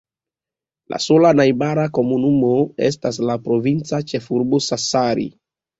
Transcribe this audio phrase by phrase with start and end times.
[0.93, 2.51] La sola najbara komunumo
[2.91, 5.33] estas la provinca ĉefurbo Sassari.